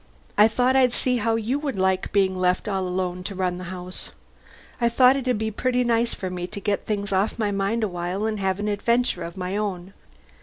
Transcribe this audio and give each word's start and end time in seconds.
I 0.35 0.47
thought 0.47 0.75
I'd 0.75 0.93
see 0.93 1.17
how 1.17 1.35
you 1.35 1.59
would 1.59 1.75
like 1.77 2.11
being 2.11 2.35
left 2.35 2.67
all 2.67 2.87
alone 2.87 3.23
to 3.25 3.35
run 3.35 3.59
the 3.59 3.65
house. 3.65 4.09
I 4.81 4.89
thought 4.89 5.15
it'd 5.15 5.37
be 5.37 5.51
pretty 5.51 5.83
nice 5.83 6.15
for 6.15 6.31
me 6.31 6.47
to 6.47 6.59
get 6.59 6.87
things 6.87 7.13
off 7.13 7.37
my 7.37 7.51
mind 7.51 7.83
a 7.83 7.87
while 7.87 8.25
and 8.25 8.39
have 8.39 8.57
an 8.59 8.67
adventure 8.67 9.21
of 9.21 9.37
my 9.37 9.55
own. 9.55 9.93